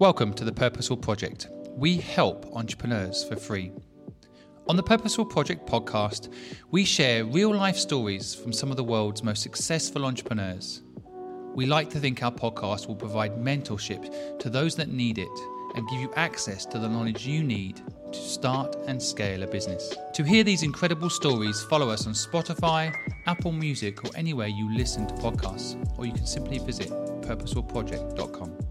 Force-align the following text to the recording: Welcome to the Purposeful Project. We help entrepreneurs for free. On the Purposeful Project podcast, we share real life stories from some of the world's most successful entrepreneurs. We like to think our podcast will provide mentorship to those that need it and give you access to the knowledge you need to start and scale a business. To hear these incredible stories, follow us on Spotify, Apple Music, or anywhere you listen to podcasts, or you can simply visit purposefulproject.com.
Welcome 0.00 0.34
to 0.34 0.44
the 0.44 0.52
Purposeful 0.52 0.96
Project. 0.96 1.46
We 1.76 1.98
help 1.98 2.46
entrepreneurs 2.56 3.22
for 3.22 3.36
free. 3.36 3.70
On 4.68 4.74
the 4.74 4.82
Purposeful 4.82 5.24
Project 5.24 5.68
podcast, 5.68 6.32
we 6.72 6.84
share 6.84 7.24
real 7.24 7.54
life 7.54 7.76
stories 7.76 8.34
from 8.34 8.52
some 8.52 8.72
of 8.72 8.76
the 8.76 8.82
world's 8.82 9.22
most 9.22 9.40
successful 9.40 10.04
entrepreneurs. 10.04 10.82
We 11.54 11.66
like 11.66 11.90
to 11.90 12.00
think 12.00 12.24
our 12.24 12.32
podcast 12.32 12.88
will 12.88 12.96
provide 12.96 13.36
mentorship 13.36 14.40
to 14.40 14.50
those 14.50 14.74
that 14.74 14.88
need 14.88 15.18
it 15.18 15.38
and 15.76 15.88
give 15.88 16.00
you 16.00 16.12
access 16.16 16.66
to 16.66 16.80
the 16.80 16.88
knowledge 16.88 17.24
you 17.24 17.44
need 17.44 17.80
to 18.10 18.18
start 18.18 18.74
and 18.88 19.00
scale 19.00 19.44
a 19.44 19.46
business. 19.46 19.94
To 20.14 20.24
hear 20.24 20.42
these 20.42 20.64
incredible 20.64 21.08
stories, 21.08 21.62
follow 21.70 21.88
us 21.88 22.08
on 22.08 22.14
Spotify, 22.14 22.92
Apple 23.26 23.52
Music, 23.52 24.04
or 24.04 24.10
anywhere 24.16 24.48
you 24.48 24.76
listen 24.76 25.06
to 25.06 25.14
podcasts, 25.14 25.76
or 25.96 26.04
you 26.04 26.12
can 26.12 26.26
simply 26.26 26.58
visit 26.58 26.90
purposefulproject.com. 27.22 28.63